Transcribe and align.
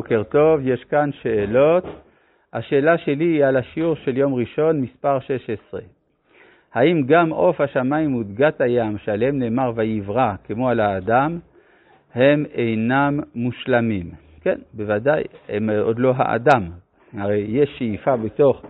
בוקר 0.00 0.22
טוב, 0.22 0.60
יש 0.62 0.84
כאן 0.84 1.10
שאלות. 1.12 1.84
השאלה 2.52 2.98
שלי 2.98 3.24
היא 3.24 3.44
על 3.44 3.56
השיעור 3.56 3.94
של 3.94 4.16
יום 4.16 4.34
ראשון, 4.34 4.80
מספר 4.80 5.20
16. 5.20 5.80
האם 6.74 7.02
גם 7.06 7.30
עוף 7.30 7.60
השמיים 7.60 8.14
ודגת 8.14 8.60
הים, 8.60 8.98
שעליהם 8.98 9.38
נאמר 9.38 9.72
ויברא, 9.74 10.32
כמו 10.44 10.68
על 10.68 10.80
האדם, 10.80 11.38
הם 12.14 12.44
אינם 12.54 13.20
מושלמים? 13.34 14.10
כן, 14.40 14.58
בוודאי, 14.74 15.22
הם 15.48 15.70
עוד 15.70 15.98
לא 15.98 16.12
האדם. 16.16 16.68
הרי 17.12 17.44
יש 17.48 17.70
שאיפה 17.78 18.16
בתוך 18.16 18.62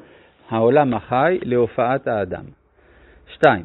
העולם 0.49 0.95
החי 0.95 1.39
להופעת 1.43 2.09
האדם. 2.09 2.45
2. 3.35 3.63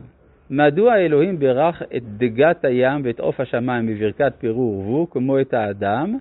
מדוע 0.50 0.96
אלוהים 0.96 1.40
בירך 1.40 1.82
את 1.82 2.04
דגת 2.18 2.66
הים 2.66 3.02
ואת 3.04 3.20
עוף 3.20 3.40
השמיים 3.40 3.88
בברכת 3.88 4.34
פירור 4.40 4.78
ורבו 4.78 5.10
כמו 5.10 5.40
את 5.42 5.54
האדם, 5.54 6.18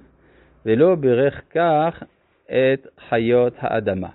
ולא 0.66 0.94
בירך 0.94 1.40
כך 1.54 2.02
את 2.46 2.86
חיות 3.08 3.54
האדמה? 3.58 4.08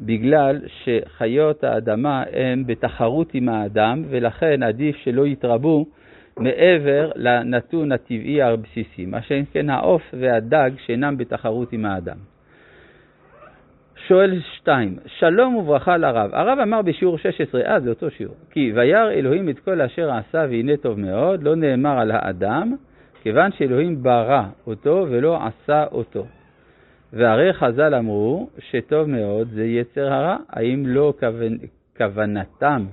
בגלל 0.00 0.60
שחיות 0.66 1.64
האדמה 1.64 2.24
הן 2.32 2.66
בתחרות 2.66 3.34
עם 3.34 3.48
האדם, 3.48 4.04
ולכן 4.08 4.62
עדיף 4.62 4.96
שלא 4.96 5.26
יתרבו 5.26 5.86
מעבר 6.36 7.10
לנתון 7.16 7.92
הטבעי 7.92 8.42
הבסיסי, 8.42 9.06
מה 9.06 9.22
שאין 9.22 9.44
כן 9.52 9.70
העוף 9.70 10.02
והדג 10.20 10.70
שאינם 10.86 11.16
בתחרות 11.16 11.72
עם 11.72 11.84
האדם. 11.84 12.16
שואל 14.08 14.40
שתיים, 14.56 14.96
שלום 15.06 15.56
וברכה 15.56 15.96
לרב. 15.96 16.30
הרב 16.34 16.58
אמר 16.58 16.82
בשיעור 16.82 17.18
16, 17.18 17.60
אה, 17.60 17.80
זה 17.80 17.90
אותו 17.90 18.10
שיעור, 18.10 18.36
כי 18.50 18.72
וירא 18.74 19.10
אלוהים 19.10 19.48
את 19.48 19.58
כל 19.58 19.80
אשר 19.80 20.10
עשה 20.10 20.46
והנה 20.50 20.76
טוב 20.76 20.98
מאוד, 21.00 21.42
לא 21.42 21.56
נאמר 21.56 21.98
על 21.98 22.10
האדם, 22.10 22.74
כיוון 23.24 23.52
שאלוהים 23.52 24.02
ברא 24.02 24.42
אותו 24.66 25.06
ולא 25.10 25.38
עשה 25.46 25.84
אותו. 25.92 26.26
והרי 27.12 27.52
חז"ל 27.52 27.94
אמרו 27.94 28.48
שטוב 28.58 29.08
מאוד 29.08 29.48
זה 29.50 29.64
יצר 29.64 30.12
הרע, 30.12 30.36
האם 30.48 30.86
לא 30.86 31.14
כוונ... 31.20 31.56
כוונתם 31.96 32.86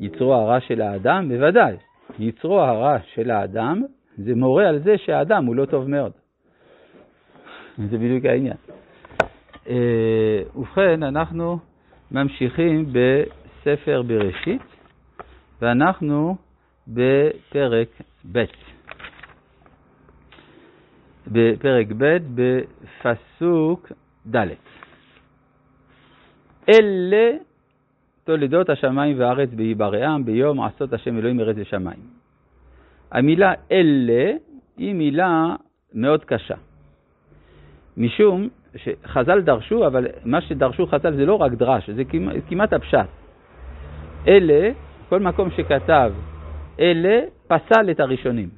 יצרו 0.00 0.34
הרע 0.34 0.60
של 0.60 0.82
האדם? 0.82 1.28
בוודאי, 1.28 1.76
יצרו 2.18 2.60
הרע 2.60 2.96
של 3.14 3.30
האדם 3.30 3.82
זה 4.18 4.34
מורה 4.34 4.68
על 4.68 4.78
זה 4.78 4.98
שהאדם 4.98 5.44
הוא 5.44 5.54
לא 5.54 5.64
טוב 5.64 5.88
מאוד. 5.88 6.12
זה 7.78 7.98
בדיוק 7.98 8.24
העניין. 8.24 8.56
אה, 9.68 10.42
ובכן, 10.56 11.02
אנחנו 11.02 11.58
ממשיכים 12.10 12.86
בספר 12.92 14.02
בראשית, 14.02 14.62
ואנחנו 15.62 16.36
בפרק 16.88 17.88
ב'. 18.32 18.44
בפרק 21.26 21.86
ב', 21.98 22.18
בפסוק 22.34 23.92
ד'. 24.34 24.46
אלה 26.68 27.30
תולדות 28.24 28.70
השמיים 28.70 29.20
והארץ 29.20 29.48
בהיברעם 29.52 30.24
ביום 30.24 30.60
עשות 30.60 30.92
השם 30.92 31.18
אלוהים 31.18 31.40
ארץ 31.40 31.56
ושמיים. 31.58 32.00
המילה 33.10 33.52
אלה 33.72 34.32
היא 34.76 34.94
מילה 34.94 35.56
מאוד 35.94 36.24
קשה, 36.24 36.54
משום 37.96 38.48
שחז"ל 38.76 39.40
דרשו, 39.40 39.86
אבל 39.86 40.06
מה 40.24 40.40
שדרשו 40.40 40.86
חז"ל 40.86 41.14
זה 41.16 41.26
לא 41.26 41.34
רק 41.34 41.52
דרש, 41.52 41.90
זה 41.90 42.04
כמעט, 42.04 42.36
כמעט 42.48 42.72
הפשט. 42.72 43.08
אלה, 44.28 44.70
כל 45.08 45.20
מקום 45.20 45.50
שכתב 45.50 46.12
אלה, 46.80 47.20
פסל 47.46 47.90
את 47.90 48.00
הראשונים. 48.00 48.48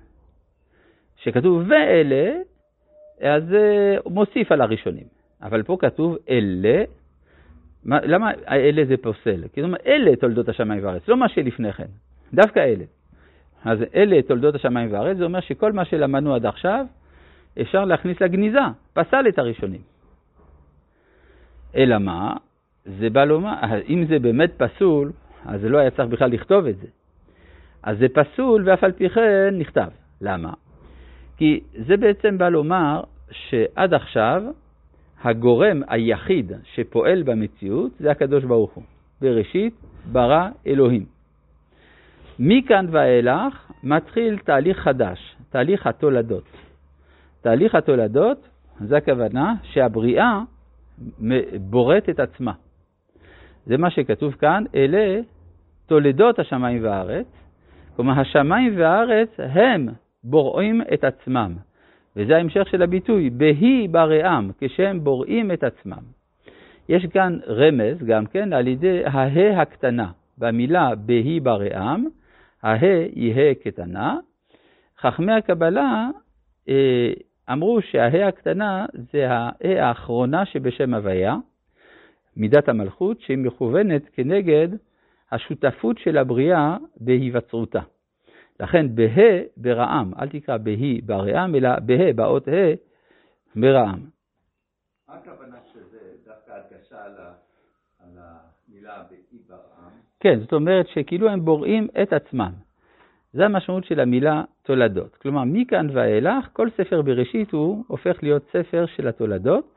כשכתוב 1.17 1.63
ואלה, 1.69 2.33
אז 3.21 3.43
הוא 4.05 4.13
מוסיף 4.13 4.53
על 4.53 4.61
הראשונים. 4.61 5.07
אבל 5.43 5.63
פה 5.63 5.77
כתוב 5.81 6.17
אלה, 6.31 6.85
מה, 7.85 8.01
למה 8.03 8.31
אלה 8.51 8.85
זה 8.85 8.97
פוסל? 8.97 9.45
אומרת, 9.59 9.87
אלה 9.87 10.17
תולדות 10.17 10.49
השמיים 10.49 10.85
והארץ, 10.85 11.09
לא 11.09 11.17
מה 11.17 11.29
שלפני 11.29 11.73
כן, 11.73 11.89
דווקא 12.35 12.61
אלה. 12.61 12.85
אז 13.65 13.79
אלה 13.95 14.23
תולדות 14.23 14.55
השמיים 14.55 14.93
והארץ, 14.93 15.17
זה 15.17 15.25
אומר 15.25 15.41
שכל 15.41 15.73
מה 15.73 15.85
שלמדנו 15.85 16.35
עד 16.35 16.47
עכשיו, 16.47 16.87
אפשר 17.61 17.85
להכניס 17.85 18.21
לגניזה, 18.21 18.59
פסל 18.93 19.29
את 19.29 19.39
הראשונים. 19.39 19.81
אלא 21.77 21.99
מה? 21.99 22.37
זה 22.85 23.11
בא 23.11 23.25
לומר, 23.25 23.81
אם 23.89 24.05
זה 24.09 24.19
באמת 24.19 24.53
פסול, 24.57 25.13
אז 25.45 25.65
לא 25.65 25.79
היה 25.79 25.91
צריך 25.91 26.09
בכלל 26.09 26.31
לכתוב 26.31 26.67
את 26.67 26.79
זה. 26.79 26.87
אז 27.83 27.99
זה 27.99 28.07
פסול 28.09 28.63
ואף 28.69 28.85
על 28.85 28.93
פי 28.93 29.09
כן 29.09 29.55
נכתב. 29.59 29.89
למה? 30.21 30.53
כי 31.37 31.61
זה 31.87 31.97
בעצם 31.97 32.39
בא 32.39 32.49
לומר 32.49 33.03
שעד 33.31 33.95
עכשיו 33.95 34.43
הגורם 35.23 35.83
היחיד 35.89 36.53
שפועל 36.75 37.23
במציאות 37.23 37.93
זה 38.01 38.11
הקדוש 38.11 38.45
ברוך 38.45 38.73
הוא. 38.73 38.85
בראשית 39.21 39.75
ברא 40.13 40.49
אלוהים. 40.67 41.07
מכאן 42.39 42.87
ואילך 42.91 43.73
מתחיל 43.83 44.39
תהליך 44.39 44.79
חדש, 44.79 45.37
תהליך 45.51 45.87
התולדות. 45.87 46.45
תהליך 47.41 47.75
התולדות, 47.75 48.49
זה 48.81 48.97
הכוונה 48.97 49.55
שהבריאה 49.63 50.41
בוראת 51.61 52.09
את 52.09 52.21
עצמה. 52.21 52.53
זה 53.67 53.77
מה 53.77 53.91
שכתוב 53.91 54.33
כאן, 54.35 54.65
אלה 54.75 55.21
תולדות 55.87 56.39
השמיים 56.39 56.85
והארץ, 56.85 57.27
כלומר 57.97 58.21
השמיים 58.21 58.75
והארץ 58.79 59.29
הם 59.39 59.89
בוראים 60.31 60.83
את 60.95 61.05
עצמם, 61.05 61.55
וזה 62.17 62.37
ההמשך 62.37 62.69
של 62.71 62.83
הביטוי, 62.83 63.31
בהי 63.31 63.89
בראם, 63.89 64.51
כשהם 64.61 65.05
בוראים 65.05 65.53
את 65.53 65.65
עצמם. 65.65 66.03
יש 66.89 67.07
כאן 67.07 67.39
רמז 67.49 68.05
גם 68.07 68.27
כן 68.27 68.53
על 68.53 68.69
ידי 68.69 69.05
הה 69.05 69.63
הקטנה, 69.63 70.11
במילה 70.39 70.95
בהי 70.95 71.41
בראם, 71.41 72.05
הה 72.63 72.87
יהא 73.15 73.55
קטנה. 73.65 74.17
חכמי 75.01 75.33
הקבלה 75.33 76.09
אה, 76.69 77.13
אמרו 77.53 77.83
שהה 77.83 78.29
הקטנה 78.29 78.87
זה 79.13 79.31
הה 79.31 79.51
האחרונה 79.61 80.47
שבשם 80.47 80.95
הוויה, 80.95 81.37
מידת 82.37 82.69
המלכות, 82.69 83.21
שהיא 83.21 83.39
מכוונת 83.39 84.03
כנגד 84.13 84.69
השותפות 85.33 85.99
של 85.99 86.19
הבריאה 86.19 86.77
בהיווצרותה. 87.01 87.81
לכן 88.61 88.95
בה 88.95 89.05
ברעם, 89.57 90.13
אל 90.19 90.29
תקרא 90.29 90.57
בהי 90.57 91.01
ברעם, 91.01 91.55
אלא 91.55 91.79
בה 91.79 92.13
באות 92.13 92.49
ה' 92.49 92.75
ברעם. 93.57 94.01
מה 95.09 95.15
הכוונה 95.15 95.57
שזה 95.73 95.99
דווקא 96.27 96.53
הדגשה 96.53 97.05
על 97.05 98.19
המילה 98.19 99.03
בהי 99.11 99.39
ברעם? 99.49 99.93
כן, 100.21 100.41
זאת 100.41 100.53
אומרת 100.53 100.89
שכאילו 100.89 101.29
הם 101.29 101.45
בוראים 101.45 101.89
את 102.03 102.13
עצמם. 102.13 102.53
זה 103.33 103.45
המשמעות 103.45 103.85
של 103.85 104.01
המילה 104.01 104.43
תולדות. 104.63 105.17
כלומר, 105.17 105.45
מכאן 105.45 105.87
ואילך, 105.93 106.49
כל 106.53 106.71
ספר 106.71 107.03
בראשית 107.03 107.53
הוא 107.53 107.85
הופך 107.89 108.23
להיות 108.23 108.43
ספר 108.53 108.87
של 108.87 109.09
התולדות. 109.09 109.73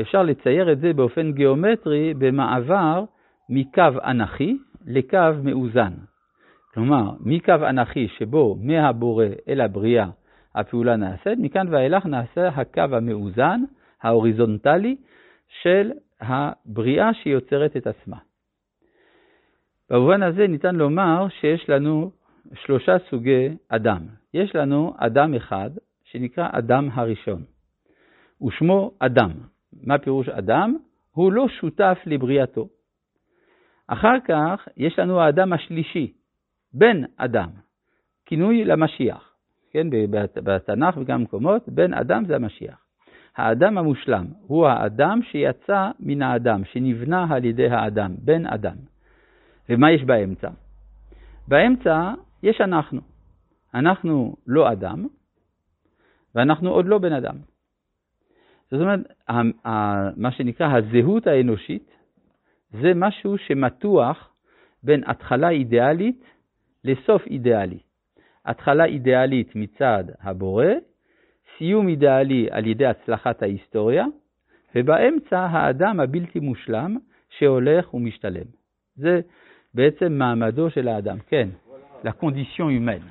אפשר 0.00 0.22
לצייר 0.22 0.72
את 0.72 0.80
זה 0.80 0.92
באופן 0.92 1.32
גיאומטרי 1.32 2.14
במעבר 2.14 3.04
מקו 3.48 3.82
אנכי 4.04 4.58
לקו 4.86 5.18
מאוזן. 5.42 5.92
כלומר, 6.74 7.10
מקו 7.20 7.54
אנכי 7.68 8.08
שבו 8.08 8.56
מהבורא 8.60 9.26
אל 9.48 9.60
הבריאה 9.60 10.06
הפעולה 10.54 10.96
נעשית, 10.96 11.38
מכאן 11.38 11.66
ואילך 11.70 12.06
נעשה 12.06 12.48
הקו 12.48 12.80
המאוזן, 12.92 13.60
ההוריזונטלי, 14.02 14.96
של 15.62 15.92
הבריאה 16.20 17.14
שיוצרת 17.14 17.76
את 17.76 17.86
עצמה. 17.86 18.16
במובן 19.90 20.22
הזה 20.22 20.46
ניתן 20.46 20.74
לומר 20.74 21.26
שיש 21.28 21.70
לנו 21.70 22.10
שלושה 22.54 22.96
סוגי 23.10 23.48
אדם. 23.68 24.06
יש 24.34 24.54
לנו 24.54 24.94
אדם 24.96 25.34
אחד 25.34 25.70
שנקרא 26.04 26.48
אדם 26.52 26.88
הראשון, 26.92 27.42
ושמו 28.42 28.92
אדם. 28.98 29.30
מה 29.82 29.98
פירוש 29.98 30.28
אדם? 30.28 30.76
הוא 31.12 31.32
לא 31.32 31.48
שותף 31.48 31.98
לבריאתו. 32.06 32.68
אחר 33.86 34.20
כך 34.28 34.68
יש 34.76 34.98
לנו 34.98 35.20
האדם 35.20 35.52
השלישי, 35.52 36.12
בן 36.72 37.02
אדם, 37.16 37.48
כינוי 38.26 38.64
למשיח. 38.64 39.34
כן, 39.70 39.86
בתנ"ך 40.34 40.96
וגם 40.96 41.20
במקומות, 41.20 41.68
בן 41.68 41.94
אדם 41.94 42.24
זה 42.24 42.36
המשיח. 42.36 42.84
האדם 43.36 43.78
המושלם 43.78 44.26
הוא 44.46 44.66
האדם 44.66 45.20
שיצא 45.22 45.90
מן 46.00 46.22
האדם, 46.22 46.64
שנבנה 46.64 47.26
על 47.30 47.44
ידי 47.44 47.68
האדם, 47.70 48.14
בן 48.18 48.46
אדם. 48.46 48.76
ומה 49.68 49.90
יש 49.90 50.02
באמצע? 50.04 50.48
באמצע 51.48 52.12
יש 52.42 52.60
אנחנו. 52.60 53.00
אנחנו 53.74 54.36
לא 54.46 54.72
אדם, 54.72 55.06
ואנחנו 56.34 56.70
עוד 56.70 56.86
לא 56.86 56.98
בן 56.98 57.12
אדם. 57.12 57.36
זאת 58.70 58.80
אומרת, 58.80 59.00
מה 60.16 60.32
שנקרא 60.32 60.76
הזהות 60.76 61.26
האנושית, 61.26 61.96
זה 62.70 62.92
משהו 62.94 63.38
שמתוח 63.38 64.30
בין 64.82 65.02
התחלה 65.06 65.48
אידיאלית 65.48 66.24
לסוף 66.84 67.26
אידיאלי. 67.26 67.78
התחלה 68.44 68.84
אידיאלית 68.84 69.56
מצד 69.56 70.04
הבורא, 70.20 70.66
סיום 71.58 71.88
אידיאלי 71.88 72.48
על 72.50 72.66
ידי 72.66 72.86
הצלחת 72.86 73.42
ההיסטוריה, 73.42 74.04
ובאמצע 74.74 75.40
האדם 75.40 76.00
הבלתי 76.00 76.40
מושלם 76.40 76.96
שהולך 77.38 77.94
ומשתלם. 77.94 78.46
זה 78.96 79.20
בעצם 79.74 80.12
מעמדו 80.12 80.70
של 80.70 80.88
האדם, 80.88 81.18
כן, 81.26 81.48
la 82.04 82.10
condition 82.22 82.60
humaine. 82.60 83.06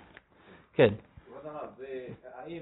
כן. 0.74 0.94
כבוד 1.26 1.46
הרב, 1.46 1.70
האם 2.36 2.62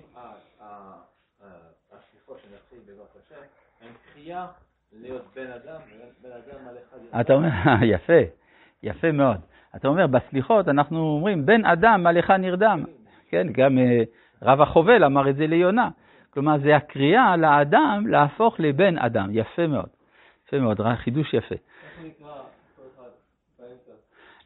השליחות 1.91 2.39
שנתחיל 2.39 2.79
בעזרת 2.87 3.15
השם, 3.15 3.41
הם 3.81 3.93
קריאה 4.13 4.47
להיות 4.93 5.25
בן 5.35 5.51
אדם, 5.51 5.79
בן 6.21 6.31
אדם 6.31 6.67
על 6.67 6.75
אחד... 6.87 7.19
אתה 7.21 7.33
אומר, 7.33 7.49
יפה, 7.93 8.21
יפה 8.83 9.11
מאוד. 9.11 9.37
אתה 9.77 9.87
אומר, 9.87 10.07
בסליחות 10.07 10.67
אנחנו 10.67 10.99
אומרים, 10.99 11.45
בן 11.45 11.65
אדם 11.65 12.07
עליך 12.07 12.31
נרדם. 12.31 12.83
כן, 13.29 13.47
גם 13.51 13.77
אה, 13.77 14.03
רב 14.41 14.61
החובל 14.61 15.03
אמר 15.03 15.29
את 15.29 15.35
זה 15.35 15.47
ליונה. 15.47 15.89
כלומר, 16.29 16.57
זה 16.63 16.75
הקריאה 16.75 17.37
לאדם 17.37 18.03
להפוך 18.07 18.59
לבן 18.59 18.97
אדם. 18.97 19.29
יפה 19.31 19.67
מאוד. 19.67 19.89
יפה 20.47 20.59
מאוד, 20.59 20.81
חידוש 20.95 21.33
יפה. 21.33 21.55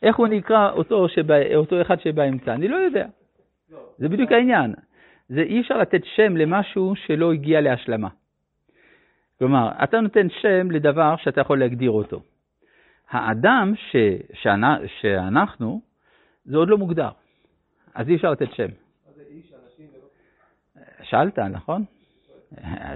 איך 0.03 0.15
הוא 0.15 0.27
נקרא 0.27 0.71
אותו, 0.71 1.09
שבא, 1.09 1.55
אותו 1.55 1.81
אחד 1.81 1.99
שבאמצע? 1.99 2.53
אני 2.53 2.67
לא 2.67 2.75
יודע. 2.75 3.05
זה 3.97 4.09
בדיוק 4.09 4.31
העניין. 4.31 4.73
זה 5.29 5.41
אי 5.41 5.61
אפשר 5.61 5.77
לתת 5.77 6.01
שם 6.15 6.37
למשהו 6.37 6.95
שלא 6.95 7.33
הגיע 7.33 7.61
להשלמה. 7.61 8.07
כלומר, 9.39 9.71
אתה 9.83 10.01
נותן 10.01 10.27
שם 10.29 10.71
לדבר 10.71 11.15
שאתה 11.17 11.41
יכול 11.41 11.59
להגדיר 11.59 11.91
אותו. 11.91 12.21
האדם 13.11 13.73
ש, 13.75 13.95
שאנ, 14.33 14.61
שאנחנו, 15.01 15.81
זה 16.45 16.57
עוד 16.57 16.69
לא 16.69 16.77
מוגדר, 16.77 17.09
אז 17.93 18.09
אי 18.09 18.15
אפשר 18.15 18.31
לתת 18.31 18.53
שם. 18.53 18.67
שאלת, 21.03 21.39
נכון? 21.39 21.83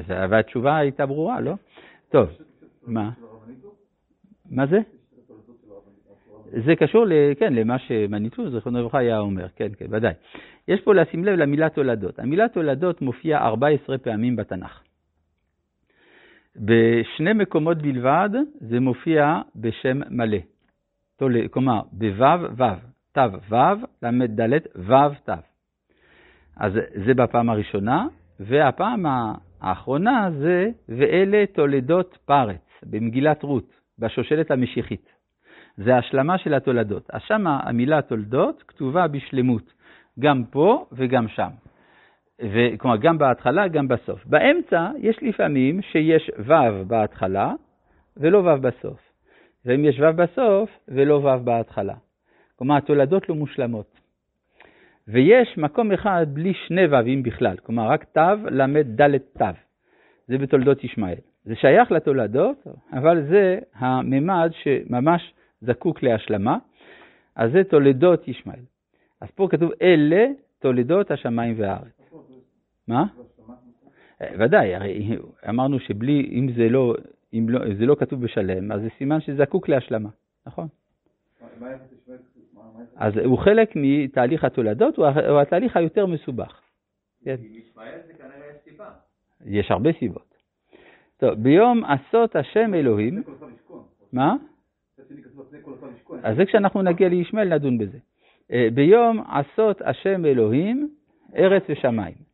והתשובה 0.08 0.78
הייתה 0.78 1.06
ברורה, 1.06 1.42
לא? 1.42 1.54
טוב, 2.10 2.30
מה? 2.88 3.12
מה 4.50 4.68
זה? 4.68 4.80
זה 6.66 6.76
קשור, 6.76 7.06
כן, 7.40 7.54
למה 7.54 7.80
שמניטו, 7.80 8.50
זכרונו 8.50 8.80
לברכה, 8.80 8.98
היה 8.98 9.20
אומר, 9.20 9.48
כן, 9.56 9.68
כן, 9.78 9.86
ודאי. 9.90 10.14
יש 10.68 10.82
פה 10.82 10.94
לשים 10.94 11.26
לב 11.26 11.40
למילה 11.40 11.70
תולדות. 11.70 12.20
המילה 12.20 12.50
תולדות 12.50 13.02
מופיעה 13.02 13.48
14 13.48 13.98
פעמים 13.98 14.36
בתנ"ך. 14.36 14.85
בשני 16.56 17.34
מקומות 17.34 17.78
בלבד 17.78 18.30
זה 18.60 18.80
מופיע 18.80 19.42
בשם 19.56 20.00
מלא. 20.10 20.38
כלומר, 21.52 21.82
בו' 21.92 22.26
ו', 22.58 22.64
ת' 23.12 23.18
ו', 23.50 23.56
ל' 24.04 24.28
ד' 24.28 24.54
ו' 24.76 25.30
ת'. 25.30 25.30
אז 26.58 26.74
זה 27.06 27.14
בפעם 27.14 27.50
הראשונה, 27.50 28.08
והפעם 28.40 29.06
האחרונה 29.62 30.30
זה 30.40 30.70
ואלה 30.90 31.44
תולדות 31.54 32.18
פרץ, 32.26 32.62
במגילת 32.84 33.44
רות, 33.44 33.74
בשושלת 34.00 34.52
המשיחית. 34.52 35.10
זה 35.78 35.98
השלמה 35.98 36.38
של 36.38 36.54
התולדות. 36.54 37.10
אז 37.10 37.22
שמה 37.22 37.60
המילה 37.64 38.02
תולדות 38.02 38.64
כתובה 38.68 39.08
בשלמות, 39.08 39.74
גם 40.20 40.44
פה 40.44 40.86
וגם 40.92 41.28
שם. 41.28 41.50
כלומר, 42.78 42.98
גם 42.98 43.18
בהתחלה, 43.18 43.68
גם 43.68 43.88
בסוף. 43.88 44.26
באמצע 44.26 44.90
יש 44.98 45.18
לפעמים 45.22 45.82
שיש 45.82 46.32
ו' 46.40 46.84
בהתחלה 46.88 47.54
ולא 48.18 48.38
ו' 48.38 48.62
בסוף. 48.62 49.00
ואם 49.66 49.86
יש 49.86 50.00
ו' 50.00 50.14
בסוף 50.16 50.70
ולא 50.88 51.14
ו' 51.14 51.44
בהתחלה. 51.44 51.94
כלומר, 52.56 52.78
התולדות 52.78 53.30
לא 53.30 53.36
מושלמות. 53.36 54.00
ויש 55.08 55.58
מקום 55.58 55.92
אחד 55.92 56.26
בלי 56.34 56.54
שני 56.68 56.86
ו"ים 56.86 57.24
בכלל, 57.24 57.58
כלומר 57.58 57.90
רק 57.90 58.04
תו, 58.04 58.50
ל', 58.52 58.84
ד', 58.84 59.18
תו. 59.38 59.46
זה 60.28 60.38
בתולדות 60.38 60.84
ישמעאל. 60.84 61.20
זה 61.46 61.56
שייך 61.56 61.92
לתולדות, 61.92 62.68
אבל 62.94 63.24
זה 63.30 63.60
הממד 63.76 64.50
שממש 64.64 65.34
זקוק 65.62 66.04
להשלמה, 66.04 66.58
אז 67.36 67.52
זה 67.52 67.64
תולדות 67.64 68.28
ישמעאל. 68.28 68.60
אז 69.22 69.32
פה 69.32 69.48
כתוב 69.52 69.72
אלה 69.82 70.26
תולדות 70.60 71.12
השמיים 71.12 71.56
והארץ. 71.58 72.05
מה? 72.88 73.06
אה, 74.22 74.36
ודאי, 74.40 74.76
הרי 74.76 75.18
אמרנו 75.50 75.80
שבלי, 75.80 76.30
אם 76.32 76.48
זה 76.58 76.70
לא, 76.70 76.96
אם 77.34 77.46
לא, 77.50 77.60
זה 77.78 77.86
לא 77.86 77.96
כתוב 78.00 78.22
בשלם, 78.22 78.72
אז 78.72 78.82
זה 78.82 78.88
סימן 78.98 79.22
שזקוק 79.22 79.70
להשלמה, 79.70 80.10
נכון? 80.46 80.68
אז 82.96 83.18
הוא 83.18 83.38
חלק 83.38 83.72
מתהליך 83.76 84.44
התולדות, 84.44 84.98
הוא 84.98 85.42
התהליך 85.42 85.78
היותר 85.78 86.06
מסובך. 86.06 86.62
כן. 87.24 87.36
יש 89.46 89.72
הרבה 89.72 89.90
סיבות. 90.00 90.36
טוב, 91.18 91.34
ביום 91.34 91.84
עשות 91.86 92.36
השם 92.36 92.74
אלוהים, 92.74 93.24
מה? 94.14 94.36
אז 96.24 96.38
זה 96.38 96.46
כשאנחנו 96.46 96.82
נגיע 96.82 97.10
לישמעאל 97.10 97.54
נדון 97.56 97.78
בזה. 97.78 97.98
אה, 98.52 98.68
ביום 98.74 99.22
עשות 99.22 99.82
השם 99.82 100.26
אלוהים 100.26 100.90
ארץ 101.36 101.64
ושמיים. 101.70 102.25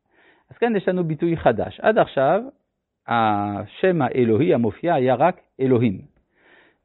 אז 0.52 0.58
כאן 0.58 0.76
יש 0.76 0.88
לנו 0.88 1.04
ביטוי 1.04 1.38
חדש. 1.38 1.80
עד 1.80 1.98
עכשיו 1.98 2.42
השם 3.08 4.02
האלוהי 4.02 4.54
המופיע 4.54 4.94
היה 4.94 5.16
רק 5.16 5.42
אלוהים. 5.60 6.02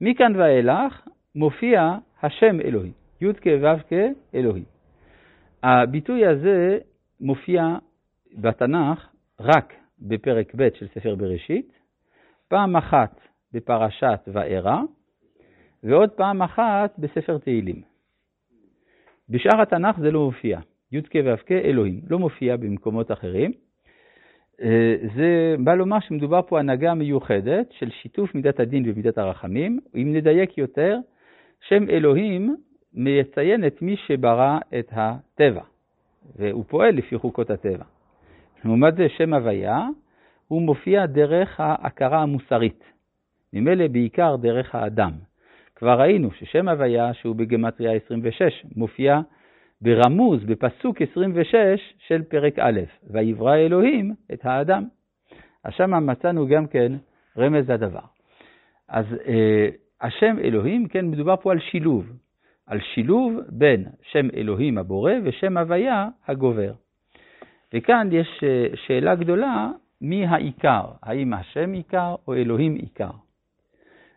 מכאן 0.01 0.37
ואילך 0.37 1.09
מופיע 1.35 1.99
השם 2.23 2.61
אלוהי, 2.61 2.93
י"ק 3.21 3.47
ו"ק 3.63 3.93
אלוהי. 4.35 4.65
הביטוי 5.63 6.27
הזה 6.27 6.79
מופיע 7.21 7.77
בתנ"ך 8.39 9.09
רק 9.41 9.75
בפרק 9.99 10.55
ב' 10.57 10.69
של 10.75 10.89
ספר 10.89 11.15
בראשית, 11.15 11.73
פעם 12.49 12.77
אחת 12.77 13.21
בפרשת 13.53 14.21
וארא, 14.33 14.81
ועוד 15.83 16.11
פעם 16.11 16.43
אחת 16.43 16.99
בספר 16.99 17.39
תהילים. 17.39 17.83
בשאר 19.29 19.61
התנ"ך 19.63 19.99
זה 20.01 20.11
לא 20.11 20.25
מופיע. 20.25 20.61
י"ק 20.93 21.15
ו"ק 21.25 21.53
אלוהים, 21.53 22.01
לא 22.11 22.19
מופיע 22.19 22.57
במקומות 22.57 23.13
אחרים. 23.13 23.53
אה, 24.63 24.97
זה 25.17 25.57
בא 25.59 25.75
לומר 25.75 26.01
שמדובר 26.01 26.41
פה 26.43 26.59
הנהגה 26.59 26.95
מיוחדת 26.95 27.73
של 27.73 27.91
שיתוף 27.91 28.35
מידת 28.35 28.61
הדין 28.61 28.83
ומידת 28.87 29.19
הרחמים. 29.19 29.81
אם 29.95 30.13
נדייק 30.13 30.59
יותר, 30.59 30.99
שם 31.69 31.91
אלוהים 31.91 32.57
מציין 32.95 33.67
את 33.67 33.83
מי 33.83 33.97
שברא 34.07 34.59
את 34.79 34.89
הטבע, 34.93 35.63
והוא 36.37 36.65
פועל 36.69 36.95
לפי 36.95 37.19
חוקות 37.19 37.51
הטבע. 37.51 37.85
לעומת 38.65 38.97
זה, 38.97 39.09
שם 39.09 39.35
הוויה, 39.35 39.87
הוא 40.49 40.63
מופיע 40.63 41.07
דרך 41.07 41.61
ההכרה 41.61 42.23
המוסרית, 42.23 42.85
ממילא 43.53 43.87
בעיקר 43.89 44.37
דרך 44.37 44.75
האדם. 44.75 45.13
כבר 45.77 46.01
ראינו 46.01 46.33
ששם 46.33 46.69
הוויה, 46.69 47.15
שהוא 47.15 47.37
בגמטריה 47.37 47.93
26, 47.93 48.67
מופיע 48.77 49.21
ברמוז 49.81 50.45
בפסוק 50.45 51.03
26 51.03 51.55
של 52.07 52.23
פרק 52.23 52.59
א', 52.59 52.81
ויברא 53.11 53.57
אלוהים 53.57 54.15
את 54.33 54.47
האדם. 54.47 54.85
אז 55.65 55.73
שם 55.77 56.07
מצאנו 56.07 56.47
גם 56.47 56.67
כן 56.67 56.93
רמז 57.39 57.71
לדבר. 57.71 58.07
אז 58.89 59.07
אה, 59.27 59.69
השם 60.01 60.37
אלוהים, 60.39 60.89
כן, 60.89 61.07
מדובר 61.07 61.37
פה 61.37 61.53
על 61.53 61.61
שילוב, 61.61 62.13
על 62.67 62.81
שילוב 62.81 63.41
בין 63.49 63.85
שם 64.03 64.29
אלוהים 64.37 64.79
הבורא 64.79 65.13
ושם 65.25 65.57
הוויה 65.57 66.09
הגובר. 66.27 66.73
וכאן 67.75 68.09
יש 68.13 68.41
אה, 68.43 68.67
שאלה 68.87 69.15
גדולה, 69.15 69.71
מי 70.01 70.27
העיקר? 70.27 70.85
האם 71.03 71.33
השם 71.33 71.73
עיקר 71.73 72.15
או 72.29 72.35
אלוהים 72.35 72.75
עיקר? 72.75 73.11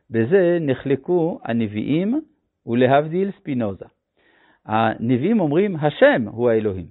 בזה 0.10 0.58
נחלקו 0.62 1.40
הנביאים 1.44 2.22
ולהבדיל 2.66 3.32
ספינוזה. 3.32 3.86
הנביאים 4.70 5.40
אומרים, 5.40 5.76
השם 5.76 6.28
הוא 6.28 6.50
האלוהים. 6.50 6.86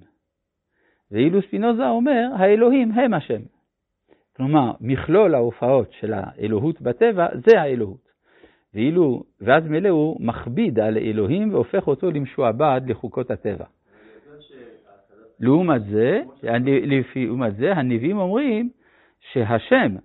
ואילו 1.11 1.41
ספינוזה 1.41 1.89
אומר, 1.89 2.29
האלוהים 2.35 2.91
הם 2.91 3.13
השם. 3.13 3.41
כלומר, 4.35 4.71
מכלול 4.81 5.35
ההופעות 5.35 5.91
של 5.91 6.13
האלוהות 6.13 6.81
בטבע 6.81 7.27
זה 7.45 7.61
האלוהות. 7.61 8.09
ואילו, 8.73 9.23
ואז 9.41 9.63
מילא 9.67 9.89
הוא 9.89 10.17
מכביד 10.19 10.79
על 10.79 10.97
אלוהים 10.97 11.53
והופך 11.53 11.87
אותו 11.87 12.11
למשועבד 12.11 12.81
לחוקות 12.87 13.31
הטבע. 13.31 13.65
לעומת 15.39 15.81
זה, 15.83 16.21
לעומת 16.43 17.55
זה, 17.55 17.71
הנביאים 17.73 18.17
אומרים 18.17 18.69
שהשם, 19.31 19.95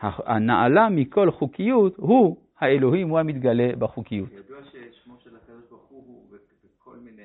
הנעלה 0.00 0.88
מכל 0.88 1.30
חוקיות, 1.30 1.96
הוא 1.96 2.36
האלוהים, 2.60 3.08
הוא 3.08 3.18
המתגלה 3.18 3.76
בחוקיות. 3.78 4.28
ידוע 4.32 4.58
ששמו 4.64 5.14
של 5.24 5.30
הקדוש 5.36 5.70
ברוך 5.70 5.91
בכל 6.92 7.00
מיני 7.04 7.22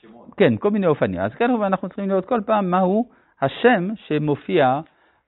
שמות. 0.00 0.34
כן, 0.36 0.56
כל 0.56 0.70
מיני 0.70 0.86
אופנים. 0.86 1.20
אז 1.20 1.34
כאן 1.34 1.62
אנחנו 1.62 1.88
צריכים 1.88 2.08
לראות 2.08 2.26
כל 2.26 2.40
פעם 2.46 2.70
מהו 2.70 3.08
השם 3.40 3.88
שמופיע 3.96 4.80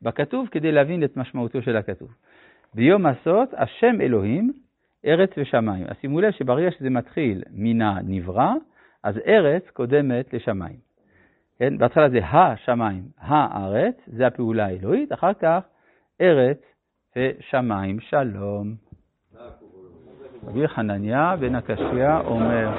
בכתוב 0.02 0.48
כדי 0.50 0.72
להבין 0.72 1.04
את 1.04 1.16
משמעותו 1.16 1.62
של 1.62 1.76
הכתוב. 1.76 2.08
ביום 2.74 3.06
עשות, 3.06 3.48
השם 3.56 4.00
אלוהים, 4.00 4.52
ארץ 5.04 5.30
ושמיים. 5.36 5.86
אז 5.88 5.96
שימו 6.00 6.20
לב 6.20 6.30
שברגע 6.30 6.70
שזה 6.70 6.90
מתחיל 6.90 7.42
מן 7.50 7.82
הנברא, 7.82 8.52
אז 9.02 9.18
ארץ 9.26 9.70
קודמת 9.72 10.34
לשמיים. 10.34 10.76
כן, 11.58 11.78
בהתחלה 11.78 12.10
זה 12.10 12.20
השמיים, 12.22 13.02
הארץ, 13.18 13.96
זה 14.06 14.26
הפעולה 14.26 14.66
האלוהית, 14.66 15.12
אחר 15.12 15.34
כך 15.34 15.60
ארץ 16.20 16.58
ושמיים 17.16 18.00
שלום. 18.00 18.74
רבי 20.46 20.68
חנניה 20.68 21.36
בן 21.40 21.54
הקשיא 21.54 22.18
אומר 22.24 22.68